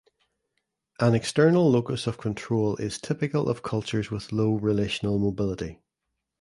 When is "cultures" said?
3.61-4.09